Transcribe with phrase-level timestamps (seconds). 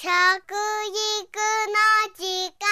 [0.00, 0.14] 食育の
[2.14, 2.22] 時
[2.54, 2.68] 間。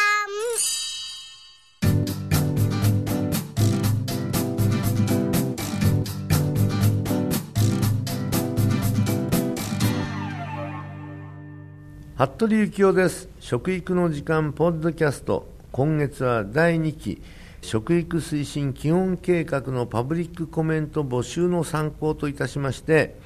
[12.14, 13.28] 服部幸男です。
[13.40, 15.48] 食育の時間ポッドキャスト。
[15.72, 17.20] 今月は第2期。
[17.60, 23.16] 食育推進基本計画のパブリックコメント募集の参考といたしまして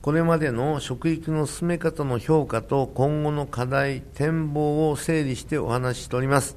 [0.00, 6.56] これまでの食育の進め方の評価と今後の課題展望を整理してお話ししております。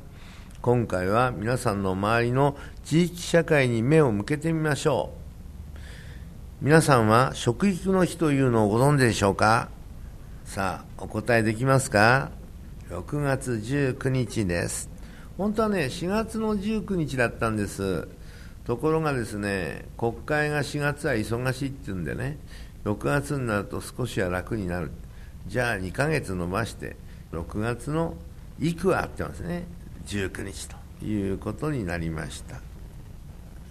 [0.61, 5.11] 今回は皆さんの周りの地域社会に目を向けてみましょ
[6.61, 6.65] う。
[6.65, 9.69] 皆さんは食育の日というのをご存知でしょうか？
[10.45, 12.29] さあお答えできますか
[12.89, 14.87] ？6月19日です。
[15.39, 18.07] 本当はね4月の19日だったんです。
[18.65, 22.37] ところがですね国会が4月は忙しいっていうんでね
[22.83, 24.91] 6月になると少しは楽になる。
[25.47, 26.95] じゃあ2ヶ月延ばして
[27.31, 28.15] 6月の
[28.59, 29.65] いくは合ってますね。
[30.07, 30.67] 19日
[30.99, 32.59] ということになりました。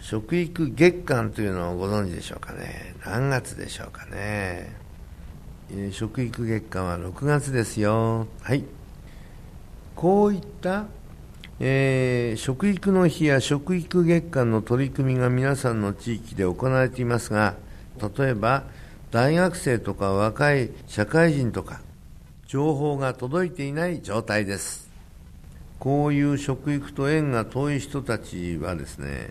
[0.00, 2.94] 食育月間というのをご存知でしょうかね。
[3.04, 4.74] 何月でしょうかね。
[5.72, 8.26] え食育月間は6月ですよ。
[8.42, 8.64] はい。
[9.94, 10.86] こういった、
[11.60, 17.54] えー、食育の日や食育月間の取り組みが皆さんの地域で行われていますが、
[18.18, 18.64] 例えば
[19.10, 21.80] 大学生とか若い社会人とか、
[22.46, 24.88] 情報が届いていない状態です。
[25.80, 29.30] こういう食育と縁が遠い人たちはですね、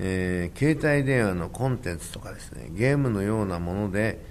[0.00, 4.24] えー、携帯電話のコンテンツとかですね、ゲームのようなもので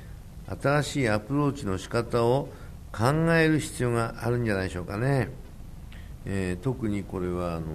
[0.62, 2.50] 新しいアプローチの仕方を
[2.92, 5.30] 考える必要があるんじゃないでしょうかね。
[6.26, 7.66] えー、特にこれはあの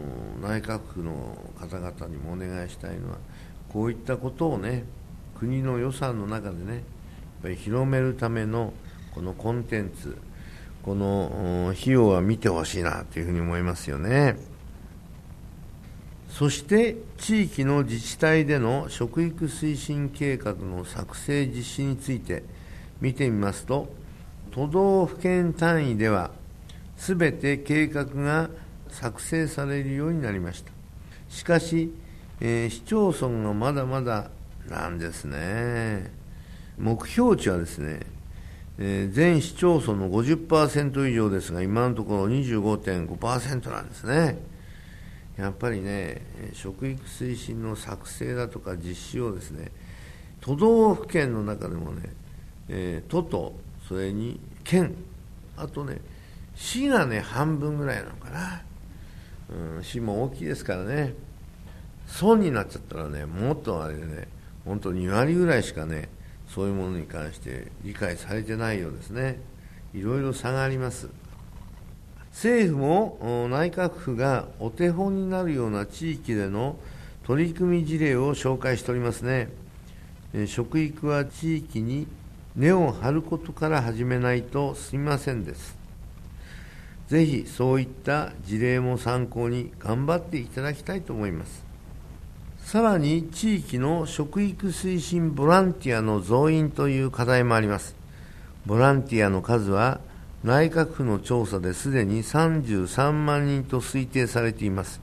[0.43, 3.17] 内閣府の方々にもお願いしたいのは
[3.73, 4.85] こういったことをね
[5.41, 6.83] 国の予算の中でねやっ
[7.43, 8.75] ぱり広めるための
[9.15, 10.19] このコンテンツ
[10.83, 14.37] この費用は見てほしいなというふうに思いますよね。
[16.29, 22.45] そして地域の自治体での食育推進計画の作成実施について
[23.01, 23.93] 見てみますと
[24.53, 26.31] 都道府県単位では
[26.97, 28.49] 全て計画が
[28.89, 30.71] 作成されるようになりました。
[31.29, 31.93] しかし、
[32.41, 34.31] えー、市町村がまだまだ
[34.71, 36.13] なんですね。
[36.79, 38.01] 目標値はですね、
[38.79, 44.39] えー、全市町村の50%以上ですが今のところ25.5%なんですね。
[45.37, 46.23] やっぱりね
[46.53, 49.71] 食育推進の作成だとか実施をですね
[50.41, 52.11] 都道府県の中でもね
[52.73, 53.55] えー、都と
[53.89, 54.95] それに県
[55.57, 56.01] あとね
[56.55, 58.63] 市がね半分ぐらいなのかな、
[59.77, 61.15] うん、市も大きいですからね。
[62.21, 64.29] 村になっちゃったらねもっとあれでね
[64.65, 66.09] 本当2割ぐらいしかね
[66.49, 69.41] そういうものに関して理解されてないようですね
[69.95, 71.09] いろいろ差があります
[72.33, 76.77] 政府も内閣府がお手本になるような地域での
[77.25, 79.49] 取り組み事例を紹介しておりますね
[80.47, 82.07] 食育は地域に
[82.57, 85.79] 根を張ることから始めないとすみませんです。
[87.09, 91.70] ぜひそういった事例も参考に頑張っていただきたいと思います。
[92.65, 97.97] さらに地域の食育推進ボランティアの増員という課題もあります。
[98.65, 100.01] ボランティアの数は
[100.45, 105.01] 内閣府の調査ですでに33万人と推定されています。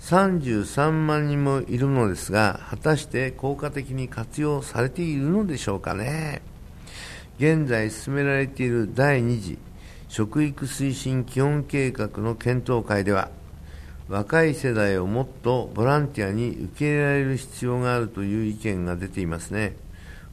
[0.00, 6.42] 33万人もいるのですが、果たして効果的に活用されているのでしょうかね。
[7.38, 9.58] 現在進められている第2次
[10.08, 13.30] 食育推進基本計画の検討会では、
[14.12, 19.74] 若い世代をもっとボランティアに受け入れられる必要があるという意見が出ていますね。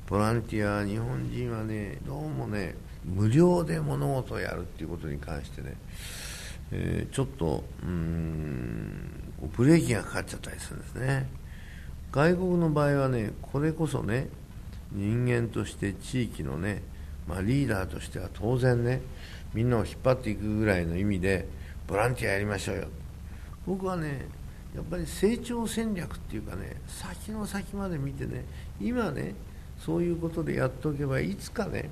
[0.10, 2.76] ボランティア、日本人はね、どうもね、
[3.06, 5.78] 無料で物事をやるっていうことに関してね、
[6.74, 9.10] えー、ちょっと、うん、
[9.56, 11.30] ブレーキがかかっちゃったりするんですね
[12.12, 14.28] 外国の場合はねこれこそね
[14.92, 16.82] 人間として地域のね、
[17.28, 19.02] まあ、リーダーとしては当然ね
[19.54, 21.48] みんなを引っ張っていくぐらいの意味で
[21.88, 22.88] ボランティアやりましょうよ
[23.70, 24.28] 僕はね
[24.76, 28.44] やっぱり成長戦略っていうかね先の先まで見てね
[28.82, 29.36] 今ね
[29.78, 31.92] そういうことでやっておけばいつかね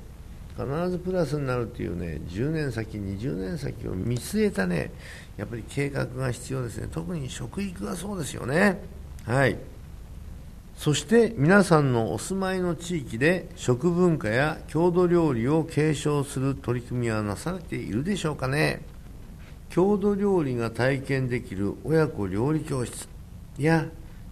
[0.56, 4.92] 必ずプラスになるというね10年先20年先を見据えたね
[5.38, 6.88] やっぱり計画が必要ですね。
[6.92, 8.82] 特に食育がそうですよね。
[9.24, 9.56] はい。
[10.76, 18.82] そして皆さんのお住まいの地域で食文化や郷土料理を継承する取り組みはなされているでしょうかね。
[19.70, 23.08] 郷土料理が体験できる親子料理教室。
[23.58, 23.88] や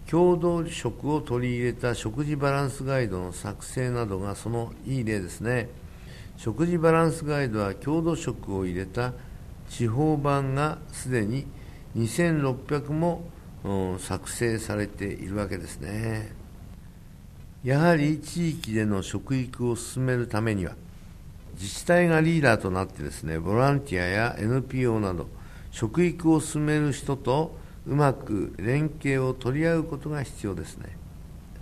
[0.06, 5.68] 郷土食を取り入れた食事バランスガイドの作成などがそのいい例ですね。
[6.36, 9.14] 食事バランスガイドは郷土食を入れた
[9.68, 11.46] 地方版がすでに
[11.96, 13.24] 2600も
[13.98, 16.32] 作成されているわけですね。
[17.64, 20.74] やはり地域での食育を進めるためには
[21.60, 25.26] 自治体がリーダーとなってですねボランティアや NPO など
[25.70, 27.56] 食育を進める人と
[27.86, 30.96] うまく連携を取り合うことが必要ですね。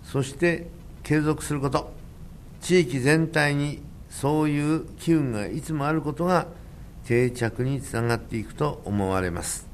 [0.02, 0.68] そして
[1.02, 1.92] 継続すること。
[2.60, 6.46] 地域全体にそういう機運がいつもあることが
[7.04, 9.68] 定着につながっていくと思われます。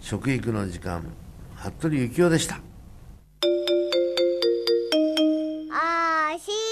[0.00, 1.02] 食育の時間
[1.56, 2.60] 服部幸男でした。
[5.72, 6.65] あーしー